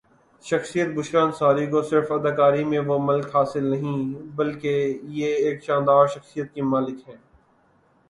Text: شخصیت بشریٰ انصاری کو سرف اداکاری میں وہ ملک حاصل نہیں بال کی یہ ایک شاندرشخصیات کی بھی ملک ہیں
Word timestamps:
شخصیت 0.43 0.87
بشریٰ 0.95 1.23
انصاری 1.25 1.65
کو 1.67 1.81
سرف 1.81 2.11
اداکاری 2.11 2.63
میں 2.63 2.79
وہ 2.87 2.97
ملک 3.01 3.35
حاصل 3.35 3.65
نہیں 3.65 4.03
بال 4.35 4.53
کی 4.59 4.75
یہ 5.19 5.35
ایک 5.45 5.63
شاندرشخصیات 5.63 6.53
کی 6.53 6.61
بھی 6.61 6.69
ملک 6.69 7.09
ہیں 7.09 7.17